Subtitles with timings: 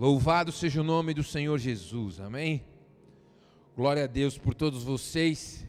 [0.00, 2.64] Louvado seja o nome do Senhor Jesus, amém?
[3.76, 5.68] Glória a Deus por todos vocês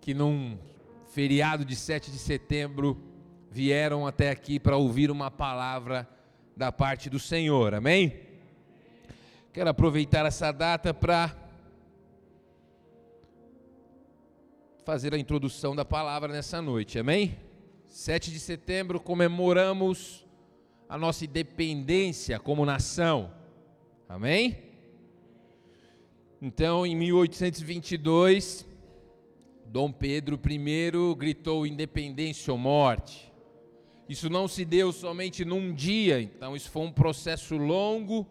[0.00, 0.58] que num
[1.12, 2.98] feriado de 7 de setembro
[3.50, 6.08] vieram até aqui para ouvir uma palavra
[6.56, 8.18] da parte do Senhor, amém?
[9.52, 11.36] Quero aproveitar essa data para
[14.86, 17.36] fazer a introdução da palavra nessa noite, amém?
[17.88, 20.23] 7 de setembro comemoramos
[20.88, 23.32] a nossa independência como nação.
[24.08, 24.58] Amém?
[26.40, 28.66] Então, em 1822,
[29.66, 33.32] Dom Pedro I gritou independência ou morte.
[34.08, 38.26] Isso não se deu somente num dia, então isso foi um processo longo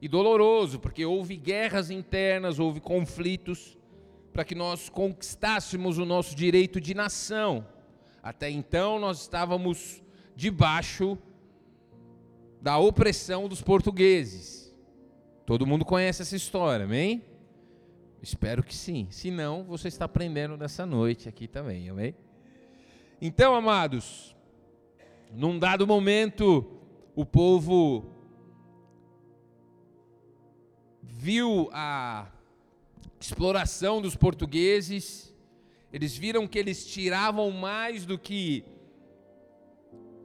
[0.00, 3.76] e doloroso, porque houve guerras internas, houve conflitos
[4.32, 7.66] para que nós conquistássemos o nosso direito de nação.
[8.22, 10.02] Até então nós estávamos
[10.36, 11.18] debaixo
[12.60, 14.74] da opressão dos portugueses.
[15.46, 17.24] Todo mundo conhece essa história, amém?
[18.22, 19.06] Espero que sim.
[19.10, 22.14] Se não, você está aprendendo nessa noite aqui também, amém?
[23.20, 24.36] Então, amados,
[25.32, 26.66] num dado momento,
[27.14, 28.06] o povo
[31.02, 32.30] viu a
[33.20, 35.34] exploração dos portugueses,
[35.92, 38.64] eles viram que eles tiravam mais do que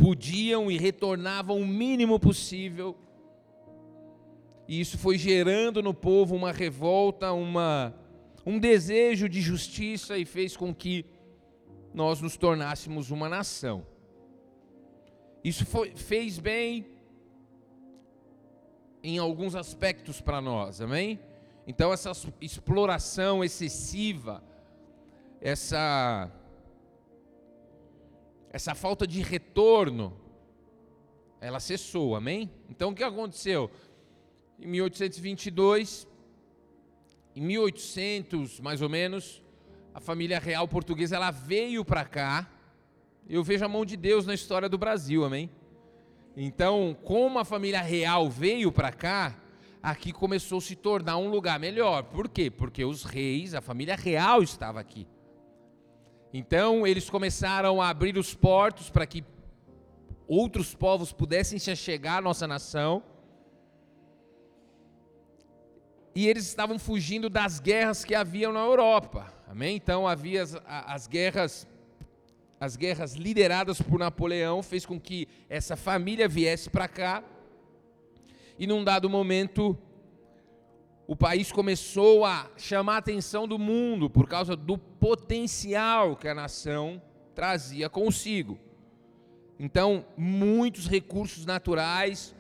[0.04, 2.94] podiam e retornavam o mínimo possível.
[4.68, 7.96] E isso foi gerando no povo uma revolta, uma,
[8.46, 11.06] um desejo de justiça e fez com que
[11.94, 13.88] nós nos tornássemos uma nação.
[15.42, 16.86] Isso foi, fez bem
[19.02, 21.18] em alguns aspectos para nós, amém?
[21.66, 24.44] Então, essa exploração excessiva,
[25.40, 26.30] essa
[28.54, 30.16] essa falta de retorno,
[31.42, 32.52] ela cessou, amém?
[32.70, 33.72] Então o que aconteceu?
[34.59, 36.08] Em 1822,
[37.36, 39.42] em 1800 mais ou menos,
[39.92, 42.47] a família real portuguesa ela veio para cá.
[43.28, 45.50] Eu vejo a mão de Deus na história do Brasil, amém?
[46.38, 49.36] Então, como a família real veio para cá,
[49.81, 52.03] aqui começou a se tornar um lugar melhor.
[52.03, 52.52] Por quê?
[52.52, 55.08] Porque os reis, a família real estava aqui.
[56.33, 59.23] Então eles começaram a abrir os portos para que
[60.27, 63.03] outros povos pudessem se achegar à nossa nação.
[66.16, 69.31] E eles estavam fugindo das guerras que haviam na Europa.
[69.47, 69.75] Amém?
[69.75, 71.67] Então havia as, as guerras
[72.59, 77.21] as guerras lideradas por Napoleão fez com que essa família viesse para cá.
[78.57, 79.77] E num dado momento
[81.06, 86.34] o país começou a chamar a atenção do mundo por causa do potencial que a
[86.34, 87.02] nação
[87.36, 88.58] trazia consigo.
[89.59, 92.34] Então, muitos recursos naturais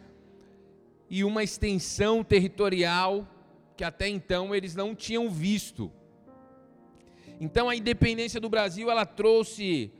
[1.09, 3.27] e uma extensão territorial
[3.75, 5.91] que até então eles não tinham visto.
[7.39, 9.91] Então, a independência do Brasil ela trouxe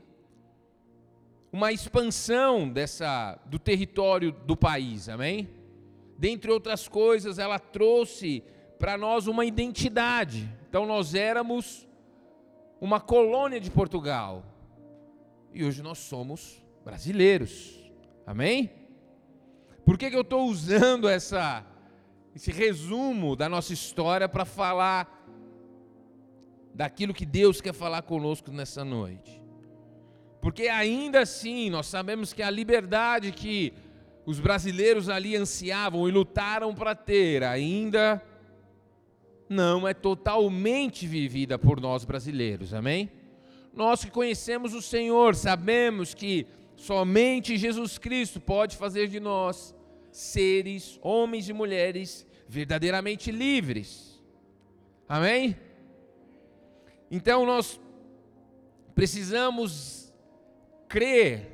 [1.52, 5.50] uma expansão dessa do território do país, amém?
[6.24, 8.46] Dentre outras coisas, ela trouxe
[8.80, 10.50] para nós uma identidade.
[10.70, 11.86] Então nós éramos
[12.80, 14.42] uma colônia de Portugal.
[15.54, 17.78] E hoje nós somos brasileiros.
[18.26, 18.72] Amém?
[19.86, 21.66] Por que, que eu estou usando essa,
[22.34, 25.28] esse resumo da nossa história para falar
[26.74, 29.44] daquilo que Deus quer falar conosco nessa noite?
[30.40, 33.74] Porque ainda assim nós sabemos que a liberdade que
[34.26, 38.22] os brasileiros ali ansiavam e lutaram para ter ainda
[39.50, 43.12] não é totalmente vivida por nós brasileiros, amém?
[43.74, 49.76] Nós que conhecemos o Senhor, sabemos que somente Jesus Cristo pode fazer de nós
[50.12, 54.22] seres, homens e mulheres, verdadeiramente livres,
[55.08, 55.56] amém?
[57.12, 57.80] Então nós
[58.96, 60.14] precisamos
[60.88, 61.52] crer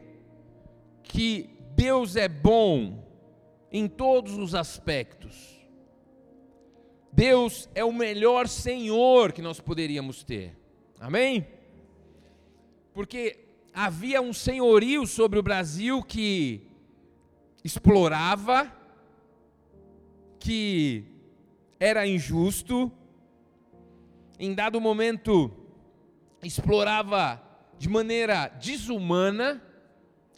[1.04, 1.50] que
[1.80, 3.08] Deus é bom
[3.72, 5.60] em todos os aspectos
[7.12, 10.56] Deus é o melhor Senhor que nós poderíamos ter.
[11.00, 11.48] Amém?
[12.94, 16.68] Porque havia um senhorio sobre o Brasil que
[17.64, 18.72] explorava,
[20.40, 21.04] que
[21.80, 22.92] era injusto,
[24.40, 25.52] em dado momento
[26.44, 27.42] explorava
[27.78, 29.62] de maneira desumana.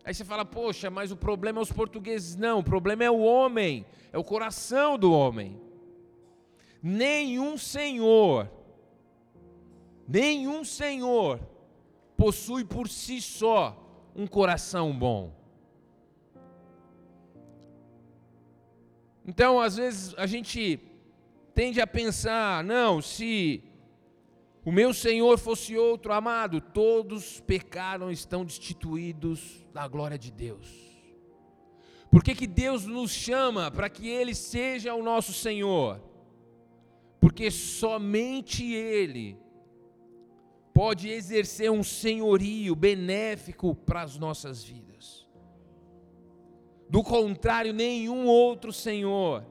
[0.03, 2.35] Aí você fala, poxa, mas o problema é os portugueses.
[2.35, 5.59] Não, o problema é o homem, é o coração do homem
[6.81, 8.49] nenhum senhor,
[10.07, 11.39] nenhum senhor
[12.17, 13.77] possui por si só
[14.15, 15.39] um coração bom.
[19.25, 20.79] Então, às vezes, a gente
[21.53, 23.63] tende a pensar: não, se
[24.63, 30.67] o meu Senhor fosse outro, amado, todos pecaram, estão destituídos da glória de Deus.
[32.11, 35.99] Por que, que Deus nos chama para que Ele seja o nosso Senhor?
[37.19, 39.37] Porque somente Ele
[40.73, 45.27] pode exercer um senhorio benéfico para as nossas vidas.
[46.89, 49.45] Do contrário, nenhum outro Senhor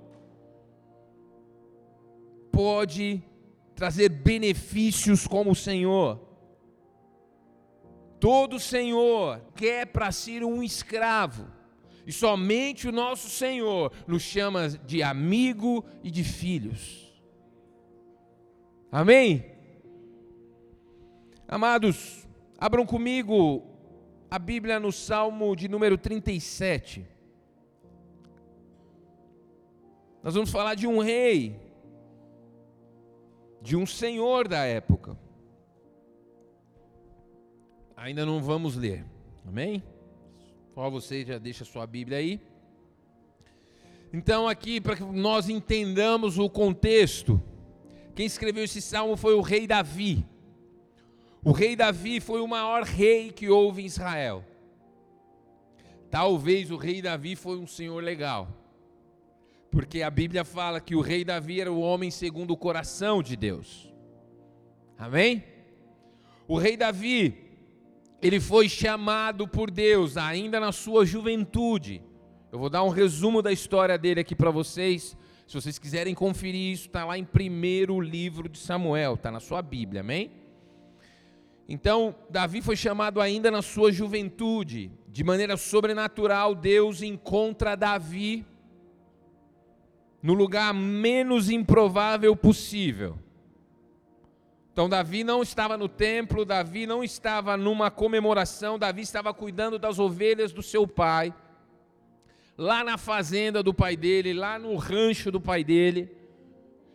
[2.52, 3.24] pode
[3.80, 6.20] trazer benefícios como o Senhor.
[8.20, 11.46] Todo Senhor quer para si um escravo,
[12.06, 17.10] e somente o nosso Senhor nos chama de amigo e de filhos.
[18.92, 19.46] Amém?
[21.48, 22.28] Amados,
[22.58, 23.64] abram comigo
[24.30, 27.08] a Bíblia no Salmo de número 37.
[30.22, 31.69] Nós vamos falar de um rei,
[33.60, 35.16] de um senhor da época.
[37.96, 39.04] Ainda não vamos ler,
[39.46, 39.82] amém?
[40.74, 42.40] Só você já deixa sua Bíblia aí.
[44.12, 47.40] Então, aqui, para que nós entendamos o contexto,
[48.14, 50.26] quem escreveu esse salmo foi o rei Davi.
[51.44, 54.44] O rei Davi foi o maior rei que houve em Israel.
[56.10, 58.48] Talvez o rei Davi foi um senhor legal.
[59.70, 63.36] Porque a Bíblia fala que o rei Davi era o homem segundo o coração de
[63.36, 63.92] Deus.
[64.98, 65.44] Amém?
[66.48, 67.34] O rei Davi,
[68.20, 72.02] ele foi chamado por Deus ainda na sua juventude.
[72.50, 76.72] Eu vou dar um resumo da história dele aqui para vocês, se vocês quiserem conferir
[76.72, 80.32] isso, está lá em primeiro livro de Samuel, está na sua Bíblia, amém?
[81.68, 88.44] Então, Davi foi chamado ainda na sua juventude, de maneira sobrenatural, Deus encontra Davi
[90.22, 93.18] no lugar menos improvável possível.
[94.72, 99.98] Então, Davi não estava no templo, Davi não estava numa comemoração, Davi estava cuidando das
[99.98, 101.34] ovelhas do seu pai
[102.56, 106.14] lá na fazenda do pai dele, lá no rancho do pai dele.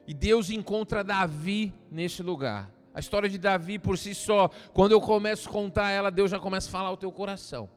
[0.07, 2.71] E Deus encontra Davi nesse lugar.
[2.93, 6.39] A história de Davi por si só, quando eu começo a contar ela, Deus já
[6.39, 7.67] começa a falar o teu coração.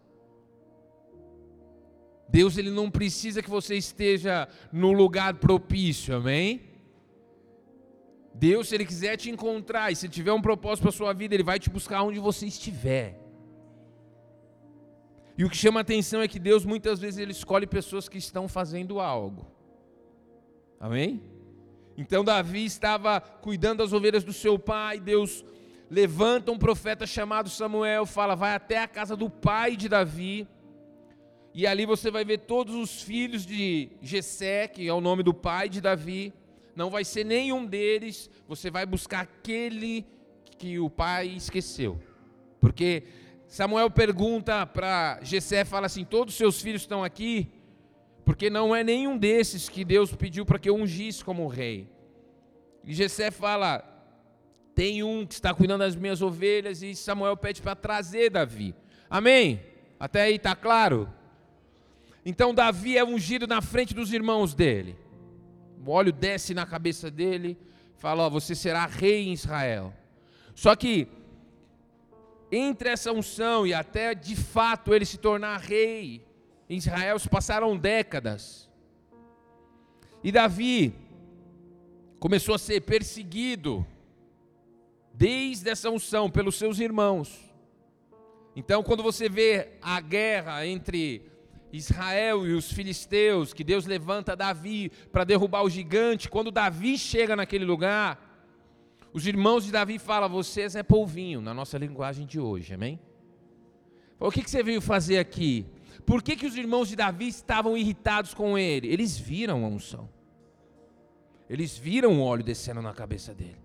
[2.28, 6.62] Deus ele não precisa que você esteja no lugar propício, amém?
[8.34, 11.42] Deus, se ele quiser te encontrar e se tiver um propósito para sua vida, ele
[11.42, 13.18] vai te buscar onde você estiver.
[15.36, 18.46] E o que chama atenção é que Deus muitas vezes ele escolhe pessoas que estão
[18.46, 19.46] fazendo algo.
[20.78, 21.22] Amém?
[21.96, 25.44] Então Davi estava cuidando das ovelhas do seu pai, Deus
[25.90, 30.46] levanta um profeta chamado Samuel, fala: "Vai até a casa do pai de Davi".
[31.58, 35.34] E ali você vai ver todos os filhos de Jessé, que é o nome do
[35.34, 36.32] pai de Davi.
[36.76, 40.06] Não vai ser nenhum deles, você vai buscar aquele
[40.56, 42.00] que o pai esqueceu.
[42.60, 43.02] Porque
[43.48, 47.50] Samuel pergunta para Jessé, fala assim: "Todos os seus filhos estão aqui?"
[48.24, 51.88] Porque não é nenhum desses que Deus pediu para que eu ungisse como rei.
[52.84, 53.82] E Jessé fala:
[54.76, 58.76] "Tem um que está cuidando das minhas ovelhas" e Samuel pede para trazer Davi.
[59.10, 59.60] Amém?
[59.98, 61.17] Até aí está claro?
[62.28, 64.94] Então Davi é ungido na frente dos irmãos dele.
[65.82, 67.56] O óleo desce na cabeça dele,
[67.96, 69.94] fala: ó, "Você será rei em Israel".
[70.54, 71.08] Só que
[72.52, 76.22] entre essa unção e até de fato ele se tornar rei
[76.68, 78.68] em Israel se passaram décadas.
[80.22, 80.94] E Davi
[82.20, 83.86] começou a ser perseguido
[85.14, 87.50] desde essa unção pelos seus irmãos.
[88.54, 91.37] Então, quando você vê a guerra entre
[91.72, 97.36] Israel e os filisteus, que Deus levanta Davi para derrubar o gigante, quando Davi chega
[97.36, 98.28] naquele lugar,
[99.12, 102.98] os irmãos de Davi falam, vocês é polvinho, na nossa linguagem de hoje, amém?
[104.20, 105.66] O que, você veio fazer aqui?
[106.04, 108.88] Por que, que os irmãos de Davi estavam irritados com ele?
[108.88, 110.08] Eles viram a unção.
[111.48, 113.56] Eles viram o óleo descendo na cabeça dele.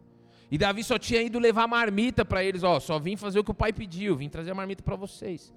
[0.51, 3.51] E Davi só tinha ido levar marmita para eles, ó, só vim fazer o que
[3.51, 5.51] o pai pediu, vim trazer a marmita para vocês.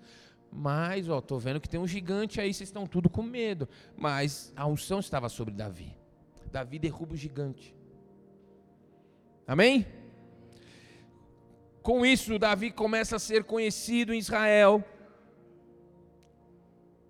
[0.59, 3.69] Mas, ó, tô vendo que tem um gigante aí, vocês estão tudo com medo.
[3.95, 5.95] Mas a unção estava sobre Davi.
[6.51, 7.77] Davi derruba o gigante.
[9.47, 9.87] Amém?
[11.83, 14.83] Com isso, Davi começa a ser conhecido em Israel.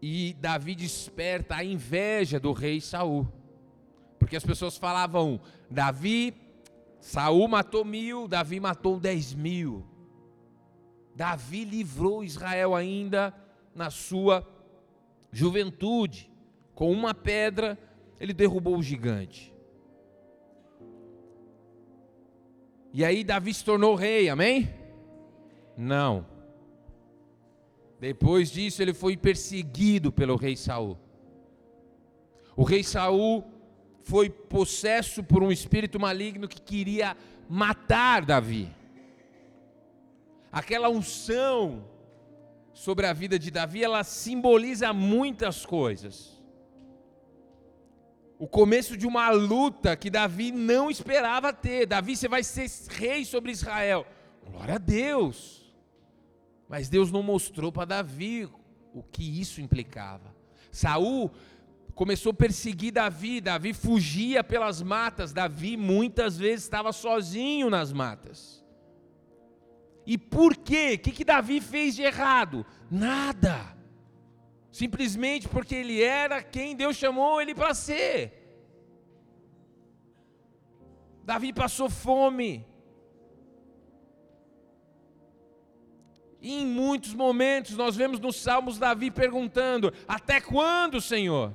[0.02, 3.28] E Davi desperta a inveja do rei Saul.
[4.18, 6.34] Porque as pessoas falavam: Davi,
[7.00, 9.86] Saul matou mil, Davi matou dez mil.
[11.16, 13.32] Davi livrou Israel ainda
[13.74, 14.46] na sua
[15.32, 16.30] juventude.
[16.74, 17.78] Com uma pedra,
[18.20, 19.54] ele derrubou o gigante.
[22.92, 24.68] E aí Davi se tornou rei, amém?
[25.74, 26.26] Não.
[27.98, 30.98] Depois disso ele foi perseguido pelo rei Saul.
[32.54, 33.42] O rei Saul
[34.02, 37.16] foi possesso por um espírito maligno que queria
[37.48, 38.75] matar Davi.
[40.50, 41.84] Aquela unção
[42.72, 46.36] sobre a vida de Davi, ela simboliza muitas coisas.
[48.38, 51.86] O começo de uma luta que Davi não esperava ter.
[51.86, 54.06] Davi, você vai ser rei sobre Israel.
[54.44, 55.74] Glória a Deus.
[56.68, 58.48] Mas Deus não mostrou para Davi
[58.92, 60.34] o que isso implicava.
[60.70, 61.30] Saul
[61.94, 68.65] começou a perseguir Davi, Davi fugia pelas matas, Davi muitas vezes estava sozinho nas matas.
[70.06, 70.94] E por quê?
[70.94, 72.64] O que, que Davi fez de errado?
[72.90, 73.76] Nada.
[74.70, 78.46] Simplesmente porque ele era quem Deus chamou ele para ser.
[81.24, 82.64] Davi passou fome.
[86.40, 91.52] E em muitos momentos nós vemos nos Salmos Davi perguntando: Até quando, Senhor?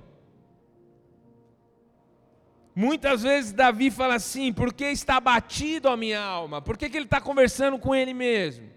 [2.73, 6.61] Muitas vezes Davi fala assim: Por que está abatido a minha alma?
[6.61, 8.69] Por que, que ele está conversando com ele mesmo?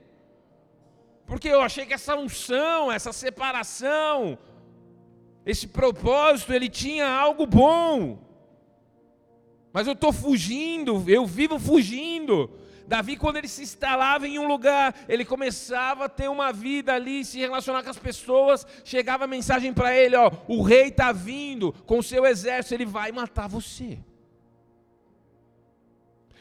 [1.27, 4.37] Porque eu achei que essa unção, essa separação,
[5.47, 8.19] esse propósito, ele tinha algo bom.
[9.73, 12.51] Mas eu estou fugindo, eu vivo fugindo.
[12.87, 17.25] Davi, quando ele se instalava em um lugar, ele começava a ter uma vida ali,
[17.25, 18.67] se relacionar com as pessoas.
[18.85, 23.11] Chegava a mensagem para ele: ó, o rei está vindo com seu exército, ele vai
[23.11, 23.99] matar você.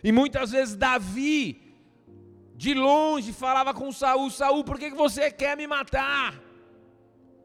[0.04, 1.62] E muitas vezes Davi,
[2.56, 6.42] de longe, falava com Saul: Saul, por que você quer me matar?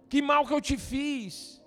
[0.08, 1.57] Que mal que eu te fiz?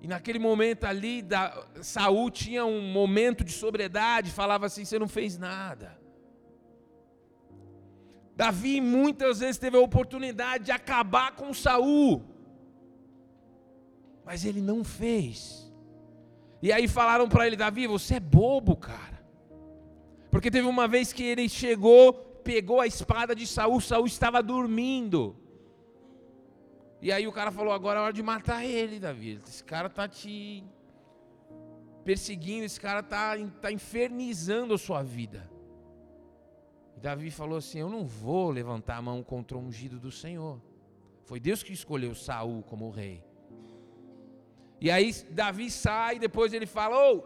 [0.00, 5.08] E naquele momento ali, da, Saul tinha um momento de sobriedade, falava assim: você não
[5.08, 5.98] fez nada.
[8.36, 12.22] Davi muitas vezes teve a oportunidade de acabar com Saul,
[14.24, 15.72] mas ele não fez.
[16.60, 19.24] E aí falaram para ele: Davi, você é bobo, cara.
[20.30, 22.12] Porque teve uma vez que ele chegou,
[22.44, 25.34] pegou a espada de Saul, Saul estava dormindo.
[27.06, 29.40] E aí o cara falou: agora é hora de matar ele, Davi.
[29.46, 30.64] Esse cara tá te
[32.04, 35.48] perseguindo, esse cara tá, tá infernizando a sua vida.
[36.96, 40.60] E Davi falou assim: Eu não vou levantar a mão contra o ungido do Senhor.
[41.22, 43.22] Foi Deus que escolheu Saul como rei.
[44.80, 47.22] E aí Davi sai, depois ele fala: oh,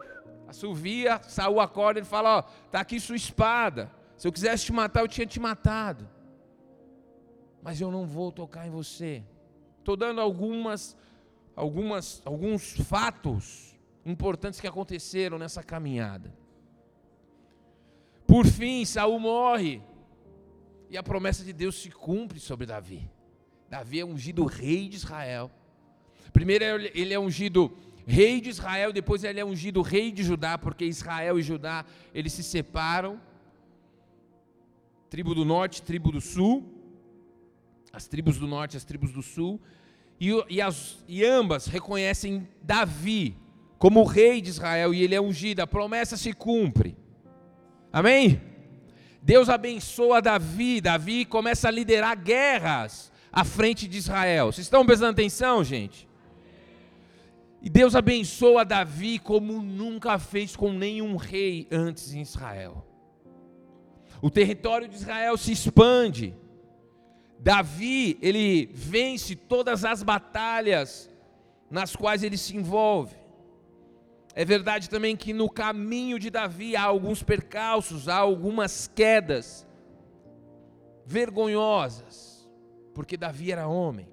[0.47, 3.91] assovia, Saul acorda, ele fala: Ó, oh, tá aqui sua espada.
[4.15, 6.07] Se eu quisesse te matar, eu tinha te matado.
[7.63, 9.23] Mas eu não vou tocar em você.
[9.81, 10.95] Estou dando algumas,
[11.55, 16.31] algumas, alguns fatos importantes que aconteceram nessa caminhada.
[18.27, 19.81] Por fim, Saul morre
[20.87, 23.09] e a promessa de Deus se cumpre sobre Davi.
[23.71, 25.49] Davi é ungido rei de Israel.
[26.31, 30.85] Primeiro ele é ungido rei de Israel, depois ele é ungido rei de Judá, porque
[30.85, 31.83] Israel e Judá
[32.13, 33.19] eles se separam.
[35.09, 36.80] Tribo do norte, tribo do sul
[37.93, 39.59] as tribos do norte as tribos do sul,
[40.19, 43.35] e, e, as, e ambas reconhecem Davi
[43.77, 46.95] como rei de Israel, e ele é ungido, a promessa se cumpre.
[47.91, 48.39] Amém?
[49.21, 54.51] Deus abençoa Davi, Davi começa a liderar guerras à frente de Israel.
[54.51, 56.07] Vocês estão prestando atenção, gente?
[57.61, 62.85] E Deus abençoa Davi como nunca fez com nenhum rei antes em Israel.
[64.21, 66.35] O território de Israel se expande.
[67.43, 71.09] Davi, ele vence todas as batalhas
[71.71, 73.15] nas quais ele se envolve.
[74.35, 79.65] É verdade também que no caminho de Davi há alguns percalços, há algumas quedas
[81.03, 82.47] vergonhosas,
[82.93, 84.07] porque Davi era homem.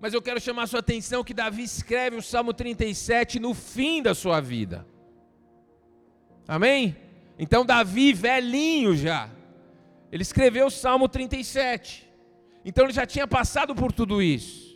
[0.00, 4.16] Mas eu quero chamar sua atenção que Davi escreve o Salmo 37 no fim da
[4.16, 4.84] sua vida.
[6.48, 6.96] Amém?
[7.38, 9.30] Então Davi, velhinho já,
[10.10, 12.08] ele escreveu o Salmo 37.
[12.64, 14.66] Então ele já tinha passado por tudo isso.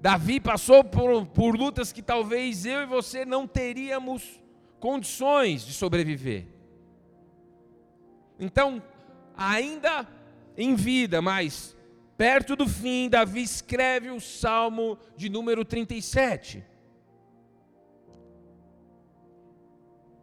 [0.00, 4.40] Davi passou por, por lutas que talvez eu e você não teríamos
[4.78, 6.46] condições de sobreviver.
[8.38, 8.82] Então,
[9.34, 10.06] ainda
[10.56, 11.74] em vida, mas
[12.16, 16.62] perto do fim, Davi escreve o Salmo de número 37.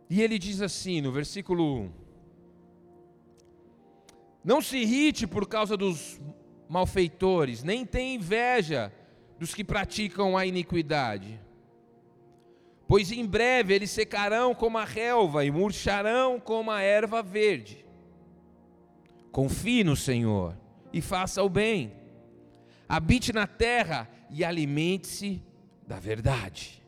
[0.10, 2.01] E ele diz assim, no versículo 1:
[4.44, 6.20] não se irrite por causa dos
[6.68, 8.94] malfeitores, nem tenha inveja
[9.38, 11.40] dos que praticam a iniquidade.
[12.88, 17.86] Pois em breve eles secarão como a relva e murcharão como a erva verde.
[19.32, 20.58] Confie no Senhor
[20.92, 21.94] e faça o bem.
[22.88, 25.42] Habite na terra e alimente-se
[25.88, 26.82] da verdade.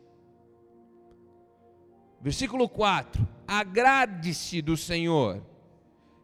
[2.22, 5.42] Versículo 4: Agrade-se do Senhor,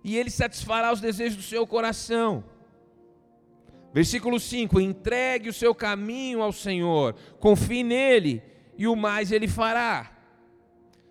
[0.04, 2.44] e Ele satisfará os desejos do seu coração.
[3.94, 8.42] Versículo 5: Entregue o seu caminho ao Senhor, confie nele,
[8.78, 10.16] e o mais Ele fará.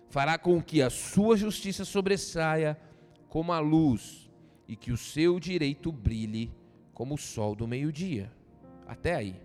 [0.09, 2.79] Fará com que a sua justiça sobressaia
[3.27, 4.29] como a luz,
[4.67, 6.51] e que o seu direito brilhe
[6.93, 8.31] como o sol do meio-dia.
[8.87, 9.35] Até aí.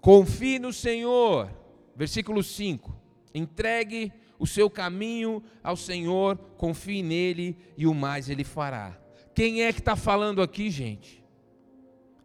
[0.00, 1.50] Confie no Senhor.
[1.96, 2.94] Versículo 5.
[3.34, 4.12] Entregue
[4.44, 8.94] o seu caminho ao Senhor, confie nele e o mais ele fará.
[9.34, 11.24] Quem é que está falando aqui, gente?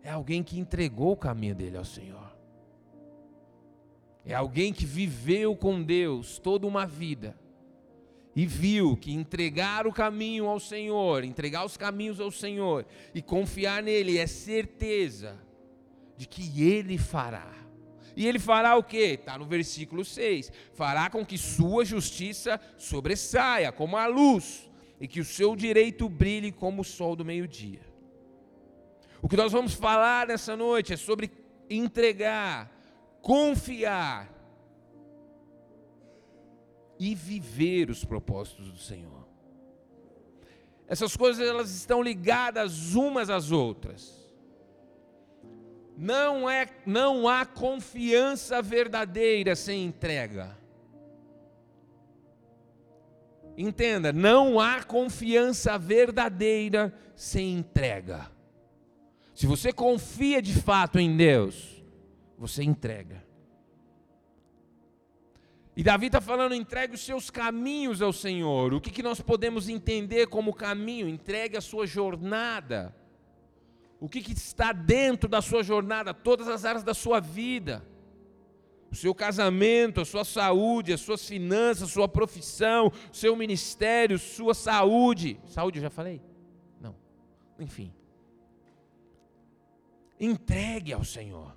[0.04, 2.30] É alguém que entregou o caminho dele ao Senhor.
[4.26, 7.40] É alguém que viveu com Deus toda uma vida
[8.36, 12.86] e viu que entregar o caminho ao Senhor, entregar os caminhos ao Senhor
[13.16, 15.40] e confiar nele é certeza
[16.18, 17.50] de que ele fará.
[18.16, 18.98] E ele fará o que?
[18.98, 25.20] Está no versículo 6: fará com que sua justiça sobressaia como a luz, e que
[25.20, 27.82] o seu direito brilhe como o sol do meio-dia.
[29.22, 31.32] O que nós vamos falar nessa noite é sobre
[31.70, 32.72] entregar,
[33.22, 34.30] confiar
[36.98, 39.28] e viver os propósitos do Senhor.
[40.88, 44.19] Essas coisas elas estão ligadas umas às outras.
[46.02, 50.58] Não é não há confiança verdadeira sem entrega.
[53.58, 58.32] Entenda, não há confiança verdadeira sem entrega.
[59.36, 61.84] Se você confia de fato em Deus,
[62.38, 63.22] você entrega.
[65.76, 68.74] E Davi está falando: entregue os seus caminhos ao Senhor.
[68.74, 71.10] O que, que nós podemos entender como caminho?
[71.10, 72.96] Entregue a sua jornada
[74.00, 77.86] o que, que está dentro da sua jornada, todas as áreas da sua vida.
[78.92, 85.40] O seu casamento, a sua saúde, as suas finanças, sua profissão, seu ministério, sua saúde.
[85.46, 86.22] Saúde eu já falei?
[86.82, 86.96] Não.
[87.60, 87.94] Enfim.
[90.20, 91.56] Entregue ao Senhor.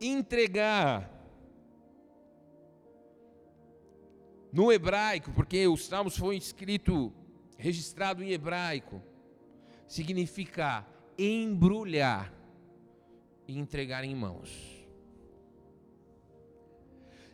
[0.00, 1.08] Entregar.
[4.52, 7.14] No hebraico, porque os salmos foi escrito
[7.60, 9.02] registrado em hebraico,
[9.86, 10.86] significa
[11.18, 12.32] embrulhar
[13.46, 14.50] e entregar em mãos.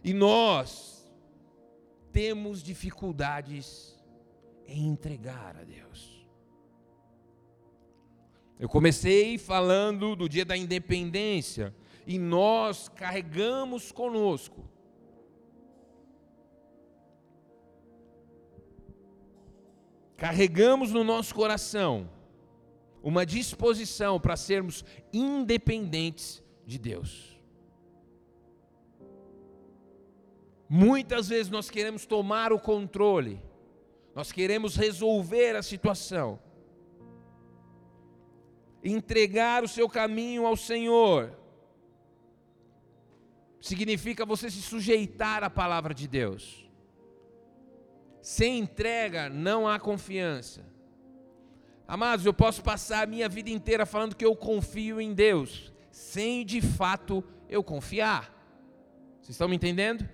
[0.03, 1.09] E nós
[2.13, 3.97] temos dificuldades
[4.67, 6.27] em entregar a Deus.
[8.59, 11.75] Eu comecei falando do dia da independência
[12.07, 14.76] e nós carregamos conosco
[20.17, 22.11] carregamos no nosso coração
[23.03, 27.37] uma disposição para sermos independentes de Deus.
[30.69, 33.41] Muitas vezes nós queremos tomar o controle,
[34.15, 36.41] nós queremos resolver a situação,
[38.83, 41.39] entregar o seu caminho ao Senhor,
[43.61, 46.66] significa você se sujeitar à palavra de Deus.
[48.27, 50.65] Sem entrega não há confiança.
[51.87, 56.45] Amados, eu posso passar a minha vida inteira falando que eu confio em Deus, sem
[56.45, 58.25] de fato eu confiar.
[59.21, 60.09] Vocês estão me entendendo?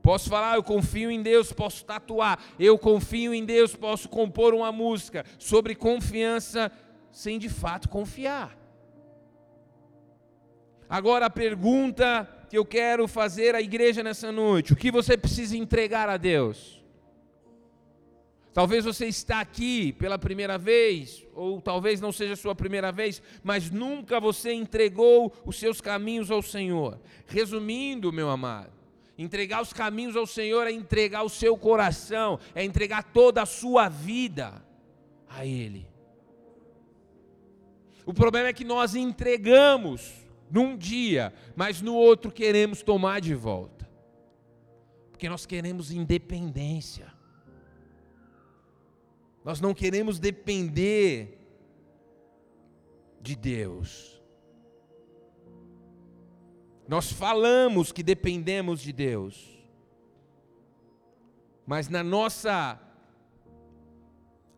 [0.00, 4.72] Posso falar, eu confio em Deus, posso tatuar, eu confio em Deus, posso compor uma
[4.72, 6.72] música sobre confiança,
[7.10, 8.56] sem de fato confiar.
[10.88, 15.56] Agora a pergunta que eu quero fazer à igreja nessa noite: o que você precisa
[15.56, 16.84] entregar a Deus?
[18.52, 23.22] Talvez você está aqui pela primeira vez, ou talvez não seja a sua primeira vez,
[23.42, 27.00] mas nunca você entregou os seus caminhos ao Senhor.
[27.26, 28.74] Resumindo, meu amado,
[29.16, 33.88] entregar os caminhos ao Senhor é entregar o seu coração, é entregar toda a sua
[33.88, 34.62] vida
[35.26, 35.88] a Ele.
[38.04, 40.21] O problema é que nós entregamos
[40.52, 43.88] num dia, mas no outro queremos tomar de volta.
[45.10, 47.10] Porque nós queremos independência.
[49.42, 51.38] Nós não queremos depender
[53.18, 54.22] de Deus.
[56.86, 59.58] Nós falamos que dependemos de Deus,
[61.66, 62.78] mas na nossa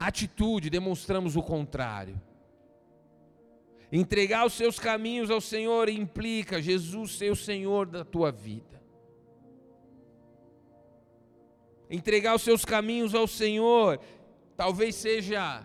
[0.00, 2.20] atitude demonstramos o contrário.
[3.96, 8.82] Entregar os seus caminhos ao Senhor implica Jesus ser o Senhor da tua vida.
[11.88, 14.00] Entregar os seus caminhos ao Senhor
[14.56, 15.64] talvez seja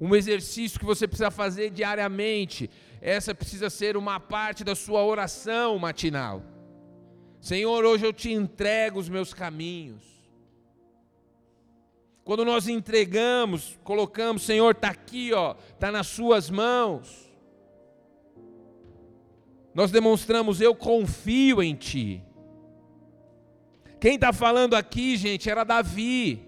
[0.00, 2.70] um exercício que você precisa fazer diariamente.
[3.00, 6.44] Essa precisa ser uma parte da sua oração matinal.
[7.40, 10.04] Senhor, hoje eu te entrego os meus caminhos.
[12.22, 17.31] Quando nós entregamos, colocamos, Senhor, está aqui, ó, está nas suas mãos.
[19.74, 22.22] Nós demonstramos, eu confio em Ti.
[23.98, 26.44] Quem está falando aqui, gente, era Davi.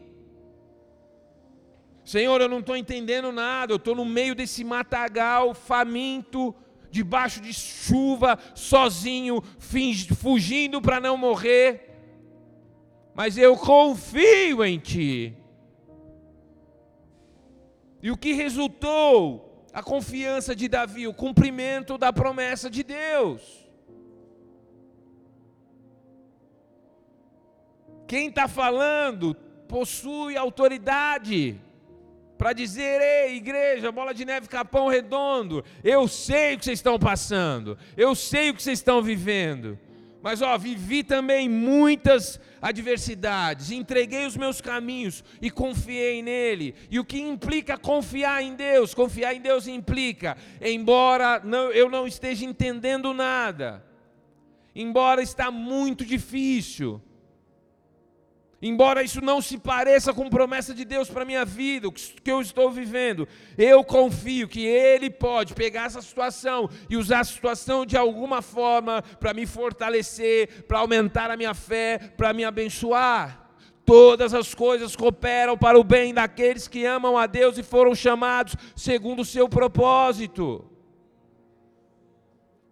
[2.04, 6.54] Senhor, eu não estou entendendo nada, eu estou no meio desse matagal faminto,
[6.90, 9.42] debaixo de chuva, sozinho,
[10.20, 11.90] fugindo para não morrer,
[13.14, 15.34] mas eu confio em Ti.
[18.02, 19.43] E o que resultou?
[19.74, 23.42] A confiança de Davi, o cumprimento da promessa de Deus.
[28.06, 29.34] Quem está falando
[29.66, 31.60] possui autoridade
[32.38, 36.98] para dizer: ei, igreja, bola de neve, capão redondo, eu sei o que vocês estão
[36.98, 39.76] passando, eu sei o que vocês estão vivendo.
[40.24, 46.74] Mas ó, vivi também muitas adversidades, entreguei os meus caminhos e confiei nele.
[46.90, 48.94] E o que implica confiar em Deus?
[48.94, 53.84] Confiar em Deus implica, embora não, eu não esteja entendendo nada,
[54.74, 57.02] embora está muito difícil,
[58.66, 62.30] Embora isso não se pareça com promessa de Deus para a minha vida, o que
[62.32, 67.84] eu estou vivendo, eu confio que Ele pode pegar essa situação e usar a situação
[67.84, 73.50] de alguma forma para me fortalecer, para aumentar a minha fé, para me abençoar.
[73.84, 78.56] Todas as coisas cooperam para o bem daqueles que amam a Deus e foram chamados
[78.74, 80.64] segundo o seu propósito.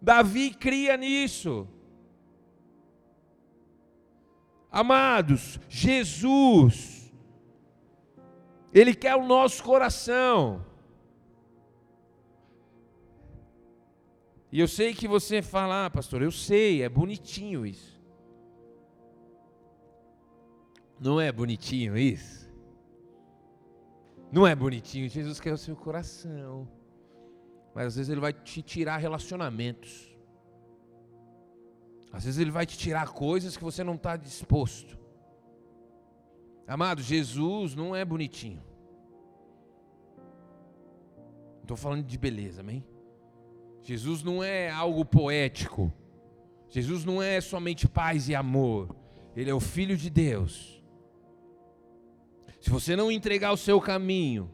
[0.01, 1.67] Davi cria nisso.
[4.73, 7.13] Amados, Jesus,
[8.73, 10.65] Ele quer o nosso coração.
[14.51, 18.01] E eu sei que você fala, ah, pastor, eu sei, é bonitinho isso.
[20.99, 22.51] Não é bonitinho isso?
[24.31, 26.67] Não é bonitinho, Jesus quer o seu coração.
[27.75, 30.12] Mas às vezes Ele vai te tirar relacionamentos.
[32.13, 34.95] Às vezes ele vai te tirar coisas que você não está disposto.
[36.67, 38.63] Amado, Jesus não é bonitinho.
[41.63, 42.85] Estou falando de beleza, amém?
[43.81, 45.91] Jesus não é algo poético.
[46.69, 48.95] Jesus não é somente paz e amor.
[49.35, 50.83] Ele é o Filho de Deus.
[52.61, 54.51] Se você não entregar o seu caminho,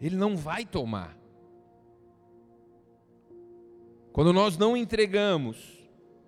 [0.00, 1.16] Ele não vai tomar.
[4.16, 5.78] Quando nós não entregamos,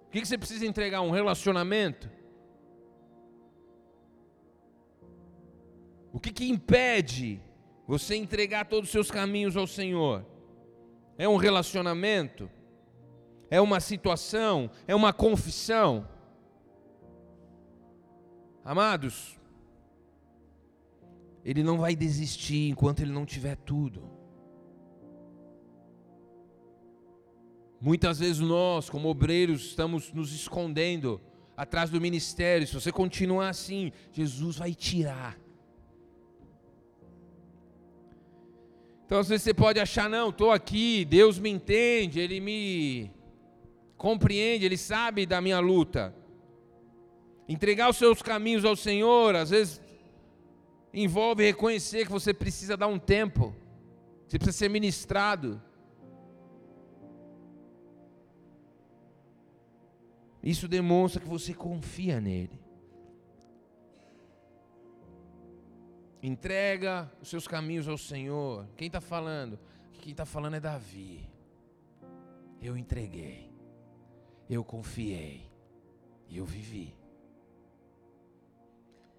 [0.07, 1.01] o que você precisa entregar?
[1.01, 2.11] Um relacionamento?
[6.12, 7.40] O que, que impede
[7.87, 10.22] você entregar todos os seus caminhos ao Senhor?
[11.16, 12.51] É um relacionamento?
[13.51, 14.70] É uma situação?
[14.87, 16.07] É uma confissão?
[18.62, 19.40] Amados,
[21.42, 24.17] Ele não vai desistir enquanto Ele não tiver tudo.
[27.80, 31.20] Muitas vezes nós, como obreiros, estamos nos escondendo
[31.56, 32.66] atrás do ministério.
[32.66, 35.38] Se você continuar assim, Jesus vai tirar.
[39.06, 43.10] Então, às vezes você pode achar, não, estou aqui, Deus me entende, Ele me
[43.96, 46.14] compreende, Ele sabe da minha luta.
[47.48, 49.80] Entregar os seus caminhos ao Senhor, às vezes,
[50.92, 53.56] envolve reconhecer que você precisa dar um tempo,
[54.26, 55.62] você precisa ser ministrado.
[60.48, 62.58] Isso demonstra que você confia nele.
[66.22, 68.66] Entrega os seus caminhos ao Senhor.
[68.74, 69.58] Quem está falando?
[70.00, 71.28] Quem está falando é Davi.
[72.62, 73.52] Eu entreguei,
[74.48, 75.50] eu confiei
[76.30, 76.96] e eu vivi.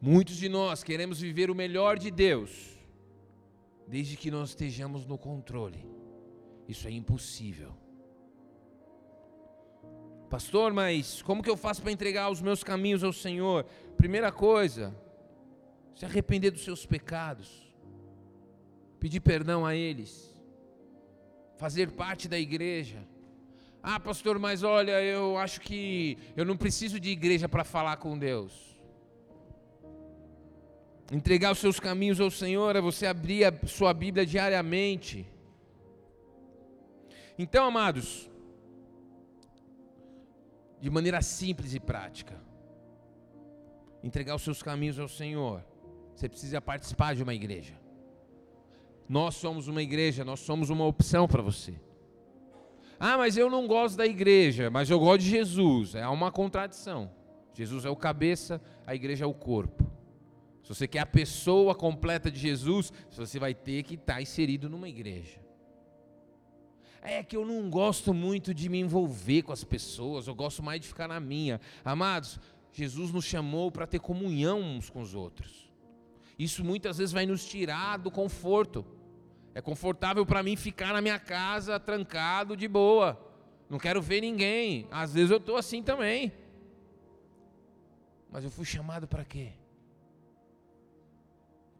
[0.01, 2.75] Muitos de nós queremos viver o melhor de Deus,
[3.87, 5.85] desde que nós estejamos no controle.
[6.67, 7.78] Isso é impossível.
[10.29, 13.65] Pastor, mas como que eu faço para entregar os meus caminhos ao Senhor?
[13.97, 14.95] Primeira coisa,
[15.95, 17.73] se arrepender dos seus pecados,
[18.99, 20.31] pedir perdão a eles,
[21.57, 22.99] fazer parte da igreja.
[23.81, 28.15] Ah, pastor, mas olha, eu acho que eu não preciso de igreja para falar com
[28.15, 28.77] Deus.
[31.11, 35.25] Entregar os seus caminhos ao Senhor é você abrir a sua Bíblia diariamente.
[37.35, 38.28] Então, amados,
[40.79, 42.35] de maneira simples e prática,
[44.03, 45.63] entregar os seus caminhos ao Senhor,
[46.15, 47.73] você precisa participar de uma igreja.
[49.07, 51.73] Nós somos uma igreja, nós somos uma opção para você.
[52.99, 55.95] Ah, mas eu não gosto da igreja, mas eu gosto de Jesus.
[55.95, 57.09] É uma contradição.
[57.53, 59.89] Jesus é o cabeça, a igreja é o corpo.
[60.61, 64.87] Se você quer a pessoa completa de Jesus, você vai ter que estar inserido numa
[64.87, 65.39] igreja.
[67.01, 70.81] É que eu não gosto muito de me envolver com as pessoas, eu gosto mais
[70.81, 71.59] de ficar na minha.
[71.83, 72.39] Amados,
[72.73, 75.69] Jesus nos chamou para ter comunhão uns com os outros.
[76.37, 78.85] Isso muitas vezes vai nos tirar do conforto.
[79.53, 83.19] É confortável para mim ficar na minha casa trancado de boa.
[83.69, 84.87] Não quero ver ninguém.
[84.91, 86.31] Às vezes eu estou assim também.
[88.31, 89.53] Mas eu fui chamado para quê?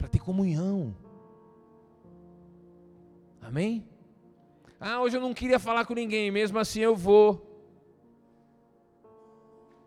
[0.00, 0.96] para ter comunhão.
[3.42, 3.86] Amém?
[4.82, 7.46] Ah, hoje eu não queria falar com ninguém, mesmo assim eu vou.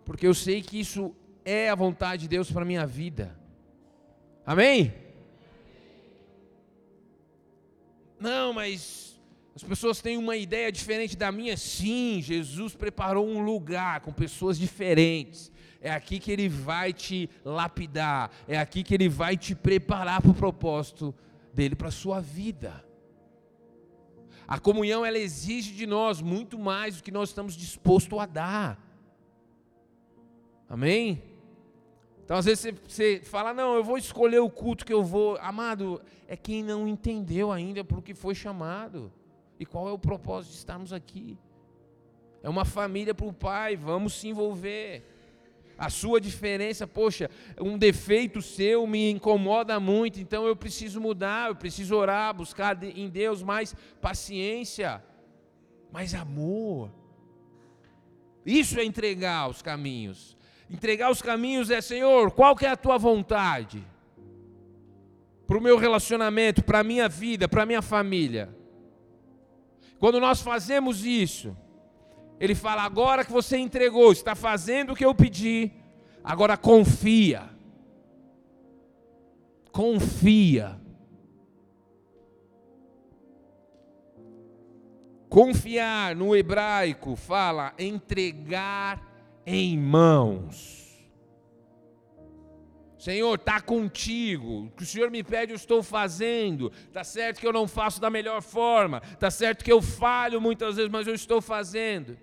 [0.05, 3.35] Porque eu sei que isso é a vontade de Deus para minha vida.
[4.45, 4.93] Amém?
[8.19, 9.19] Não, mas
[9.55, 11.57] as pessoas têm uma ideia diferente da minha.
[11.57, 15.51] Sim, Jesus preparou um lugar com pessoas diferentes.
[15.81, 20.31] É aqui que Ele vai te lapidar, é aqui que Ele vai te preparar para
[20.31, 21.15] o propósito
[21.51, 22.92] dele para a sua vida.
[24.53, 28.79] A comunhão ela exige de nós muito mais do que nós estamos dispostos a dar.
[30.69, 31.23] Amém?
[32.23, 35.37] Então às vezes você, você fala, não, eu vou escolher o culto que eu vou.
[35.37, 39.11] Amado, é quem não entendeu ainda por que foi chamado.
[39.59, 41.35] E qual é o propósito de estarmos aqui.
[42.43, 45.03] É uma família para o Pai, vamos se envolver.
[45.77, 51.55] A sua diferença, poxa, um defeito seu me incomoda muito, então eu preciso mudar, eu
[51.55, 55.03] preciso orar, buscar em Deus mais paciência,
[55.91, 56.91] mais amor.
[58.45, 60.37] Isso é entregar os caminhos.
[60.69, 63.85] Entregar os caminhos é, Senhor, qual que é a tua vontade?
[65.47, 68.55] Para o meu relacionamento, para a minha vida, para a minha família.
[69.99, 71.55] Quando nós fazemos isso,
[72.43, 75.71] ele fala: agora que você entregou, está fazendo o que eu pedi,
[76.21, 77.49] agora confia.
[79.71, 80.77] Confia.
[85.29, 89.01] Confiar no hebraico fala entregar
[89.45, 90.83] em mãos.
[92.97, 94.65] Senhor, está contigo.
[94.65, 96.73] O que o Senhor me pede, eu estou fazendo.
[96.87, 99.01] Está certo que eu não faço da melhor forma.
[99.13, 102.17] Está certo que eu falho muitas vezes, mas eu estou fazendo.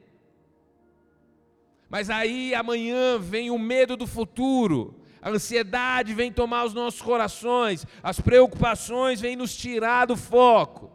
[1.91, 7.85] Mas aí amanhã vem o medo do futuro, a ansiedade vem tomar os nossos corações,
[8.01, 10.89] as preocupações vêm nos tirar do foco.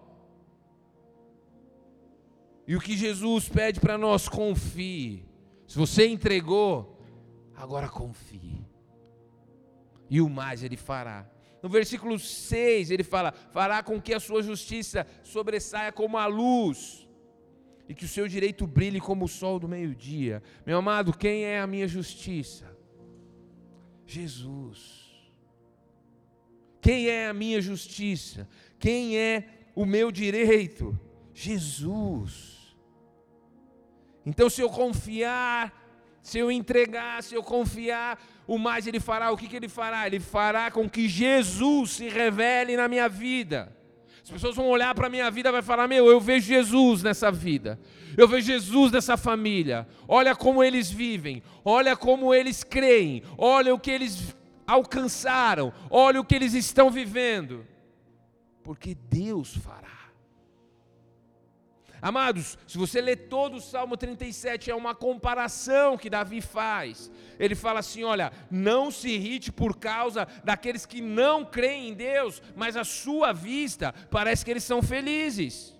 [2.65, 5.23] E o que Jesus pede para nós, confie.
[5.67, 6.97] Se você entregou,
[7.55, 8.65] agora confie.
[10.09, 11.29] E o mais ele fará.
[11.61, 17.04] No versículo 6 ele fala: fará com que a sua justiça sobressaia como a luz
[17.87, 20.41] e que o seu direito brilhe como o sol do meio-dia.
[20.65, 22.75] Meu amado, quem é a minha justiça?
[24.05, 25.05] Jesus.
[26.81, 28.47] Quem é a minha justiça?
[28.77, 29.43] Quem é
[29.75, 30.97] o meu direito?
[31.33, 32.75] Jesus.
[34.25, 35.85] Então, se eu confiar,
[36.21, 39.31] se eu entregar, se eu confiar, o mais Ele fará.
[39.31, 40.07] O que, que Ele fará?
[40.07, 43.75] Ele fará com que Jesus se revele na minha vida.
[44.25, 47.03] As pessoas vão olhar para a minha vida e vai falar: Meu, eu vejo Jesus
[47.03, 47.79] nessa vida.
[48.17, 49.87] Eu vejo Jesus nessa família.
[50.07, 51.43] Olha como eles vivem.
[51.63, 53.21] Olha como eles creem.
[53.37, 54.35] Olha o que eles
[54.65, 55.71] alcançaram.
[55.91, 57.67] Olha o que eles estão vivendo.
[58.63, 59.84] Porque Deus fará.
[62.05, 67.09] Amados, se você ler todo o Salmo 37, é uma comparação que Davi faz.
[67.39, 72.43] Ele fala assim: olha, não se irrite por causa daqueles que não creem em Deus,
[72.55, 75.74] mas a sua vista parece que eles são felizes.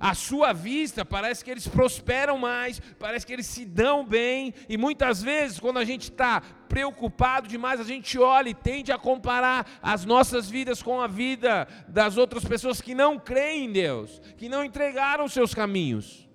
[0.00, 4.76] À sua vista, parece que eles prosperam mais, parece que eles se dão bem, e
[4.76, 9.66] muitas vezes, quando a gente está preocupado demais, a gente olha e tende a comparar
[9.82, 14.48] as nossas vidas com a vida das outras pessoas que não creem em Deus, que
[14.48, 16.28] não entregaram seus caminhos.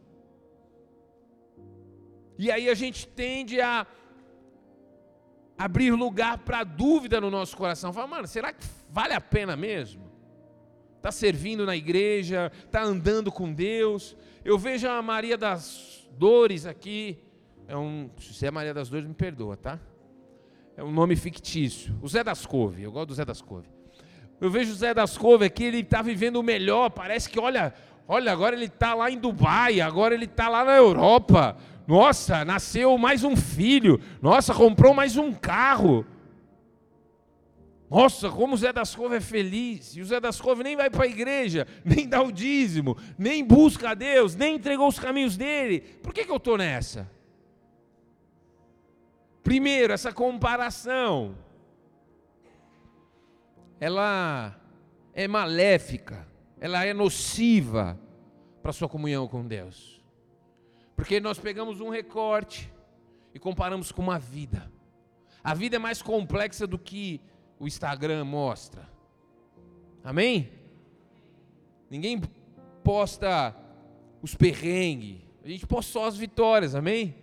[2.38, 3.86] E aí a gente tende a
[5.58, 7.94] abrir lugar para dúvida no nosso coração.
[7.94, 10.03] Fala, mano, será que vale a pena mesmo?
[11.04, 14.16] Está servindo na igreja, está andando com Deus.
[14.46, 17.18] Eu vejo a Maria das Dores aqui.
[17.68, 19.78] É um, se é Maria das Dores, me perdoa, tá?
[20.76, 21.94] é um nome fictício.
[22.02, 23.68] O Zé das Couve, eu gosto do Zé das Couve.
[24.42, 27.74] Eu vejo o Zé das Couve aqui, ele está vivendo o melhor, parece que, olha,
[28.08, 31.58] olha, agora ele está lá em Dubai, agora ele está lá na Europa.
[31.86, 34.00] Nossa, nasceu mais um filho.
[34.22, 36.06] Nossa, comprou mais um carro.
[37.94, 39.96] Nossa, como o Zé das Couve é feliz.
[39.96, 43.46] E o Zé das Couve nem vai para a igreja, nem dá o dízimo, nem
[43.46, 45.82] busca a Deus, nem entregou os caminhos dele.
[46.02, 47.08] Por que, que eu estou nessa?
[49.44, 51.38] Primeiro, essa comparação.
[53.80, 54.60] Ela
[55.14, 56.28] é maléfica,
[56.60, 58.00] ela é nociva
[58.64, 60.04] para a sua comunhão com Deus.
[60.96, 62.74] Porque nós pegamos um recorte
[63.36, 64.72] e comparamos com uma vida.
[65.44, 67.22] A vida é mais complexa do que
[67.60, 68.90] o Instagram mostra.
[70.04, 70.52] Amém?
[71.90, 72.22] Ninguém
[72.84, 73.56] posta
[74.22, 75.22] os perrengues.
[75.44, 77.16] A gente posta só as vitórias, amém?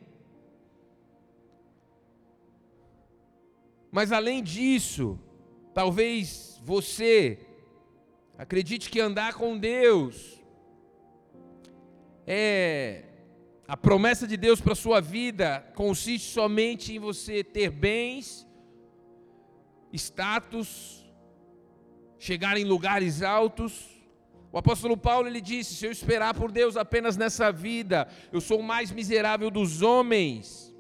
[3.91, 5.19] Mas além disso,
[5.75, 7.39] talvez você
[8.39, 10.41] acredite que andar com Deus
[12.27, 13.05] é
[13.67, 18.47] a promessa de Deus para sua vida consiste somente em você ter bens
[19.93, 21.05] status,
[22.19, 23.89] chegar em lugares altos.
[24.53, 28.61] O apóstolo Paulo ele disse: Se eu esperar por Deus apenas nessa vida, eu sou
[28.61, 30.71] o mais miserável dos homens.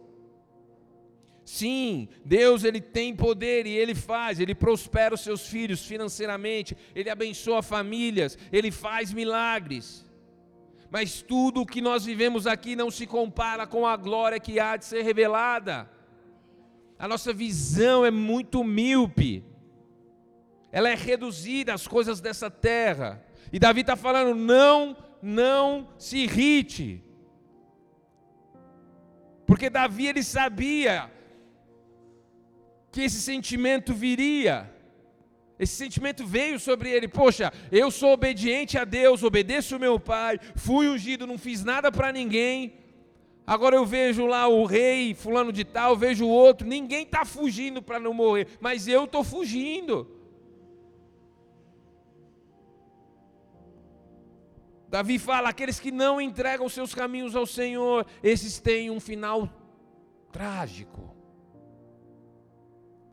[1.45, 7.11] Sim, Deus ele tem poder e ele faz, ele prospera os seus filhos financeiramente, ele
[7.11, 10.07] abençoa famílias, ele faz milagres.
[10.91, 14.77] Mas tudo o que nós vivemos aqui não se compara com a glória que há
[14.77, 15.89] de ser revelada
[17.01, 19.43] a nossa visão é muito míope,
[20.71, 23.25] ela é reduzida às coisas dessa terra.
[23.51, 27.03] E Davi está falando: não, não se irrite,
[29.47, 31.11] porque Davi ele sabia
[32.93, 34.71] que esse sentimento viria.
[35.59, 37.09] Esse sentimento veio sobre ele.
[37.09, 41.91] Poxa, eu sou obediente a Deus, obedeço o meu pai, fui ungido, não fiz nada
[41.91, 42.80] para ninguém.
[43.51, 47.83] Agora eu vejo lá o rei, fulano de tal, vejo o outro, ninguém está fugindo
[47.83, 50.07] para não morrer, mas eu estou fugindo.
[54.89, 59.49] Davi fala: aqueles que não entregam seus caminhos ao Senhor, esses têm um final
[60.31, 61.13] trágico.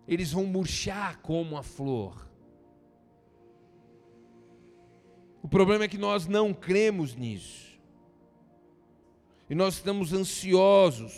[0.08, 2.30] Eles vão murchar como a flor.
[5.41, 7.66] O problema é que nós não cremos nisso.
[9.49, 11.13] E nós estamos ansiosos,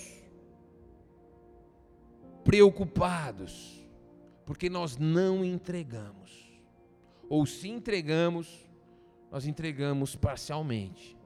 [2.43, 3.83] preocupados,
[4.45, 6.29] porque nós não entregamos.
[7.27, 8.69] Ou se entregamos,
[9.31, 11.17] nós entregamos parcialmente.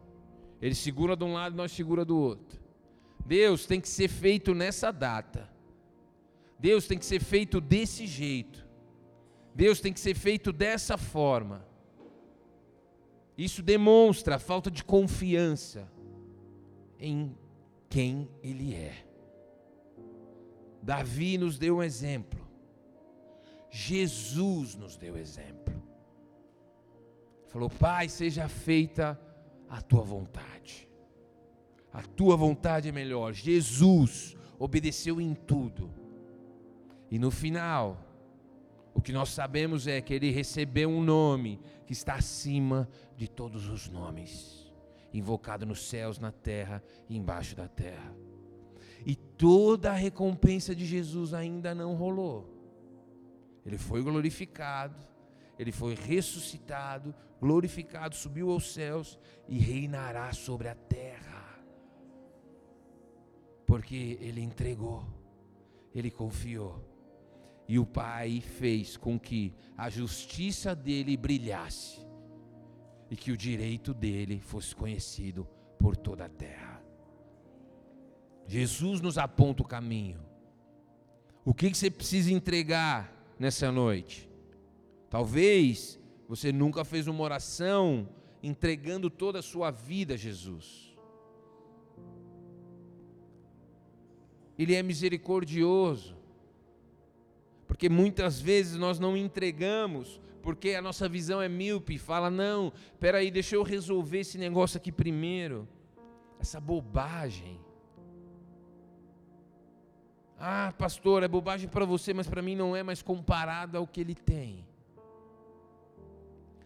[0.62, 2.62] Ele segura de um lado, nós segura do outro.
[3.26, 5.50] Deus tem que ser feito nessa data.
[6.58, 8.66] Deus tem que ser feito desse jeito.
[9.54, 11.66] Deus tem que ser feito dessa forma.
[13.38, 15.92] Isso demonstra falta de confiança
[17.04, 17.38] em
[17.90, 19.06] quem Ele é.
[20.82, 22.42] Davi nos deu um exemplo.
[23.70, 25.74] Jesus nos deu exemplo.
[27.48, 29.20] Falou: Pai, seja feita
[29.70, 30.90] a tua vontade.
[31.92, 33.34] A tua vontade é melhor.
[33.34, 35.92] Jesus obedeceu em tudo.
[37.12, 37.98] E no final,
[38.94, 43.68] o que nós sabemos é que ele recebeu um nome que está acima de todos
[43.68, 44.63] os nomes
[45.14, 48.16] invocado nos céus, na terra e embaixo da terra.
[49.06, 52.50] E toda a recompensa de Jesus ainda não rolou.
[53.66, 54.96] Ele foi glorificado,
[55.58, 61.64] ele foi ressuscitado, glorificado, subiu aos céus e reinará sobre a terra.
[63.66, 65.06] Porque ele entregou,
[65.94, 66.84] ele confiou.
[67.68, 72.06] E o Pai fez com que a justiça dele brilhasse
[73.14, 75.48] e que o direito dele fosse conhecido
[75.78, 76.84] por toda a terra.
[78.48, 80.20] Jesus nos aponta o caminho.
[81.46, 84.28] O que você precisa entregar nessa noite?
[85.12, 88.10] Talvez você nunca fez uma oração
[88.42, 90.98] entregando toda a sua vida a Jesus.
[94.58, 96.18] Ele é misericordioso,
[97.68, 102.72] porque muitas vezes nós não entregamos porque a nossa visão é míope, fala: não,
[103.16, 105.68] aí, deixa eu resolver esse negócio aqui primeiro.
[106.40, 107.60] Essa bobagem.
[110.38, 114.02] Ah, pastor, é bobagem para você, mas para mim não é mais comparado ao que
[114.02, 114.68] ele tem.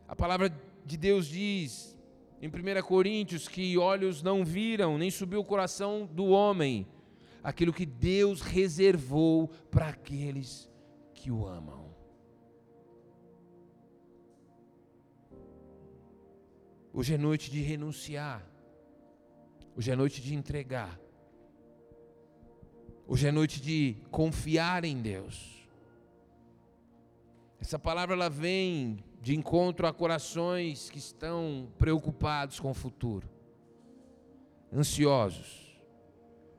[0.08, 0.52] A palavra
[0.84, 1.96] de Deus diz
[2.42, 6.88] em 1 Coríntios que olhos não viram, nem subiu o coração do homem,
[7.44, 10.68] aquilo que Deus reservou para aqueles
[11.14, 11.97] que o amam.
[16.98, 18.44] Hoje é noite de renunciar.
[19.76, 21.00] Hoje é noite de entregar.
[23.06, 25.64] Hoje é noite de confiar em Deus.
[27.60, 33.30] Essa palavra ela vem de encontro a corações que estão preocupados com o futuro,
[34.74, 35.80] ansiosos.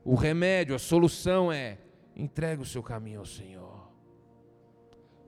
[0.05, 1.79] O remédio, a solução é
[2.15, 3.91] entregue o seu caminho ao Senhor.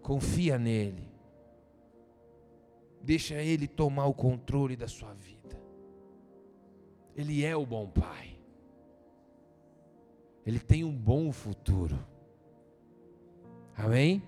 [0.02, 1.09] Confia nele.
[3.03, 5.59] Deixa Ele tomar o controle da sua vida.
[7.16, 8.38] Ele é o bom Pai.
[10.44, 11.98] Ele tem um bom futuro.
[13.76, 14.22] Amém?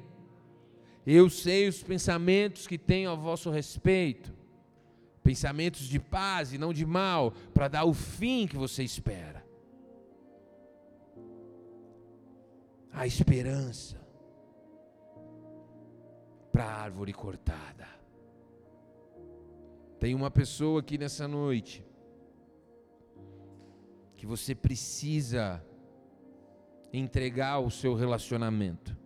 [1.06, 4.32] Eu sei os pensamentos que tenho a vosso respeito,
[5.22, 9.44] pensamentos de paz e não de mal, para dar o fim que você espera.
[12.92, 14.00] A esperança
[16.52, 18.01] para a árvore cortada.
[20.03, 21.86] Tem uma pessoa aqui nessa noite
[24.16, 25.64] que você precisa
[26.92, 28.98] entregar o seu relacionamento,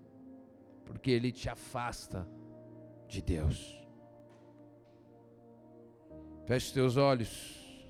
[0.86, 2.26] porque ele te afasta
[3.06, 3.78] de Deus.
[6.46, 7.86] Feche teus olhos,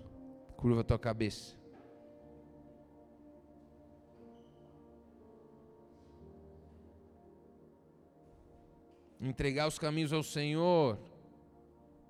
[0.57, 1.57] curva tua cabeça.
[9.21, 10.99] Entregar os caminhos ao Senhor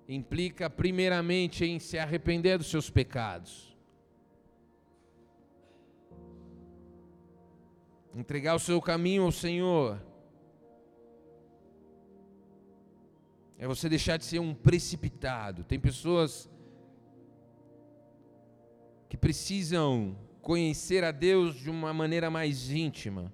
[0.07, 3.75] implica primeiramente em se arrepender dos seus pecados.
[8.15, 10.01] Entregar o seu caminho ao Senhor
[13.59, 15.63] é você deixar de ser um precipitado.
[15.63, 16.49] Tem pessoas
[19.09, 23.31] que precisam conhecer a Deus de uma maneira mais íntima.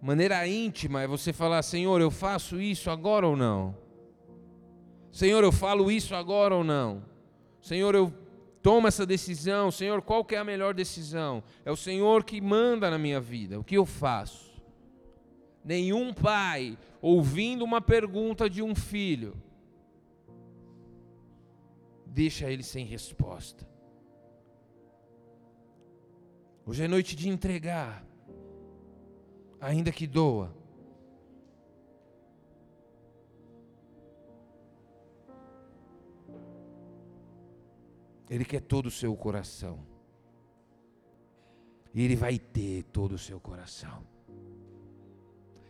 [0.00, 3.83] Maneira íntima é você falar: Senhor, eu faço isso agora ou não?
[5.14, 7.00] Senhor, eu falo isso agora ou não?
[7.62, 8.12] Senhor, eu
[8.60, 9.70] tomo essa decisão.
[9.70, 11.40] Senhor, qual que é a melhor decisão?
[11.64, 13.60] É o Senhor que manda na minha vida.
[13.60, 14.60] O que eu faço?
[15.64, 19.40] Nenhum pai ouvindo uma pergunta de um filho
[22.04, 23.64] deixa ele sem resposta.
[26.66, 28.04] Hoje é noite de entregar,
[29.60, 30.63] ainda que doa.
[38.34, 39.78] Ele quer todo o seu coração.
[41.94, 44.04] E Ele vai ter todo o seu coração.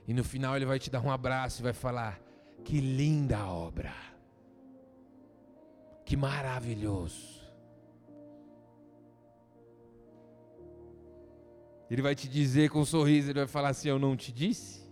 [0.08, 2.18] E no final Ele vai te dar um abraço e vai falar:
[2.64, 3.92] Que linda obra.
[6.06, 7.44] Que maravilhoso.
[11.90, 14.82] Ele vai te dizer com um sorriso, ele vai falar assim: Eu não te disse?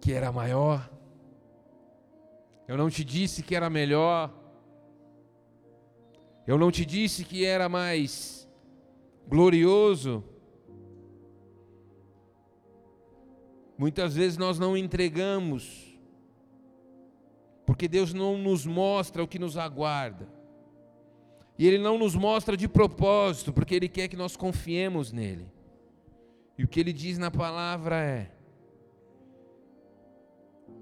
[0.00, 0.90] Que era maior?
[2.66, 4.32] Eu não te disse que era melhor.
[6.46, 8.48] Eu não te disse que era mais
[9.28, 10.24] glorioso.
[13.76, 15.98] Muitas vezes nós não entregamos,
[17.66, 20.28] porque Deus não nos mostra o que nos aguarda.
[21.58, 25.52] E Ele não nos mostra de propósito, porque Ele quer que nós confiemos nele.
[26.56, 28.30] E o que Ele diz na palavra é: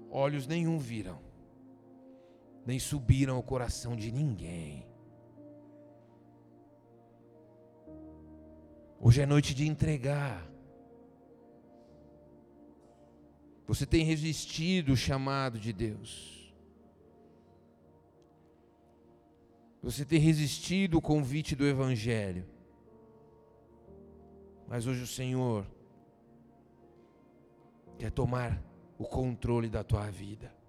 [0.09, 1.32] olhos nenhum viram
[2.65, 4.87] nem subiram ao coração de ninguém.
[8.99, 10.49] Hoje é noite de entregar.
[13.67, 16.53] Você tem resistido o chamado de Deus.
[19.81, 22.47] Você tem resistido o convite do Evangelho.
[24.67, 25.67] Mas hoje o Senhor
[27.97, 28.63] quer tomar
[28.97, 30.62] o controle da tua vida.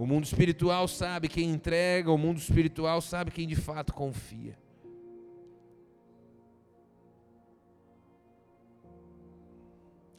[0.00, 4.58] O mundo espiritual sabe quem entrega, o mundo espiritual sabe quem de fato confia.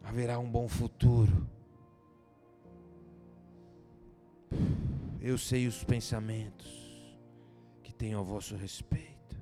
[0.03, 1.49] Haverá um bom futuro.
[5.19, 6.69] Eu sei os pensamentos
[7.82, 9.36] que tenho a vosso respeito.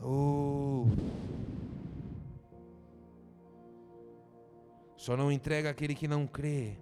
[0.00, 0.86] Oh.
[4.96, 6.78] Só não entrega aquele que não crê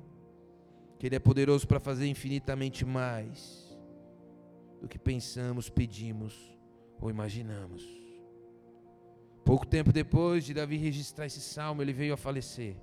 [0.99, 3.67] que Ele é poderoso para fazer infinitamente mais
[4.81, 6.35] do que pensamos, pedimos
[7.01, 7.85] ou imaginamos.
[9.45, 12.77] Pouco tempo depois de Davi registrar esse salmo, ele veio a falecer.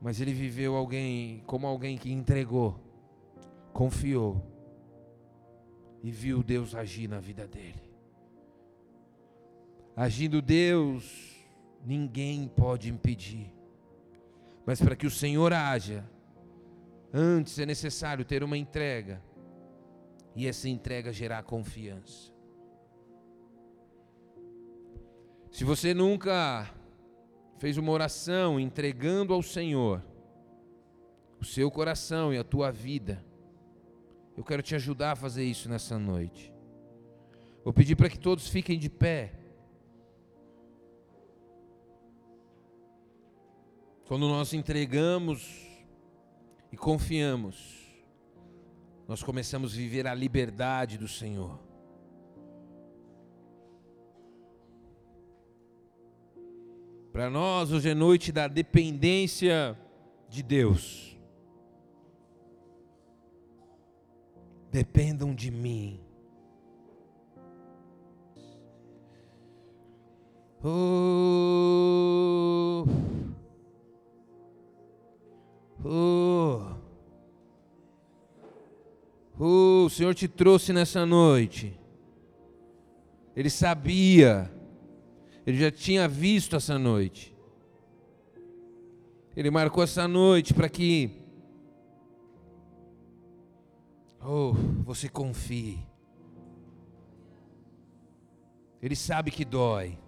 [0.00, 2.78] Mas ele viveu alguém como alguém que entregou,
[3.72, 4.44] confiou
[6.02, 7.92] e viu Deus agir na vida dele.
[9.94, 11.36] Agindo Deus,
[11.84, 13.51] ninguém pode impedir.
[14.64, 16.08] Mas para que o Senhor haja,
[17.12, 19.22] antes é necessário ter uma entrega,
[20.34, 22.32] e essa entrega gerar confiança.
[25.50, 26.70] Se você nunca
[27.58, 30.02] fez uma oração entregando ao Senhor
[31.38, 33.22] o seu coração e a tua vida,
[34.36, 36.52] eu quero te ajudar a fazer isso nessa noite.
[37.62, 39.32] Vou pedir para que todos fiquem de pé.
[44.06, 45.66] Quando nós entregamos
[46.70, 47.82] e confiamos,
[49.08, 51.58] nós começamos a viver a liberdade do Senhor.
[57.12, 59.78] Para nós, hoje é noite da dependência
[60.30, 61.14] de Deus.
[64.70, 66.00] Dependam de mim.
[70.64, 71.62] Oh,
[75.84, 76.74] oh,
[79.38, 81.78] oh, o Senhor te trouxe nessa noite.
[83.34, 84.50] Ele sabia
[85.44, 87.34] ele já tinha visto essa noite.
[89.36, 91.10] Ele marcou essa noite para que
[94.20, 94.52] oh,
[94.84, 95.84] você confie.
[98.80, 99.98] Ele sabe que dói.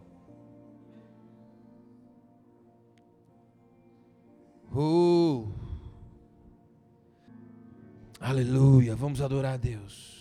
[4.72, 5.64] Oh.
[8.27, 8.97] Aleluia.
[8.97, 10.14] Vamos adorar a Deus.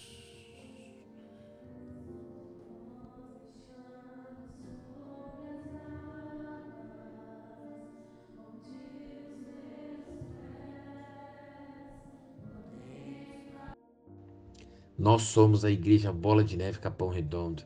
[14.99, 17.64] Nós somos a Igreja Bola de Neve Capão Redondo.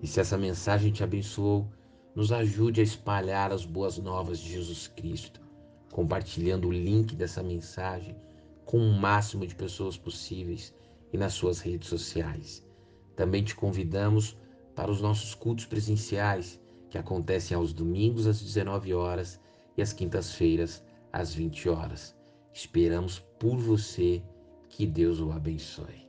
[0.00, 1.70] E se essa mensagem te abençoou,
[2.14, 5.42] nos ajude a espalhar as boas novas de Jesus Cristo,
[5.92, 8.16] compartilhando o link dessa mensagem
[8.74, 10.74] com o máximo de pessoas possíveis
[11.12, 12.66] e nas suas redes sociais.
[13.14, 14.36] Também te convidamos
[14.74, 16.60] para os nossos cultos presenciais,
[16.90, 19.40] que acontecem aos domingos às 19 horas
[19.76, 22.16] e às quintas-feiras às 20 horas.
[22.52, 24.20] Esperamos por você.
[24.68, 26.03] Que Deus o abençoe.